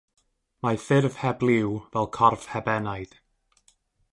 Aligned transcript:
Mae 0.65 0.79
ffurf 0.85 1.19
heb 1.23 1.39
liw 1.47 1.71
fel 1.91 2.09
corff 2.17 2.45
heb 2.55 2.67
enaid. 2.77 3.11